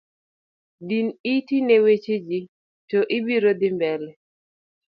Din 0.87 1.07
iti 1.33 1.57
ne 1.67 1.75
wecheji 1.83 2.39
to 2.89 2.99
ibiro 3.17 3.51
dhimbele. 3.59 4.09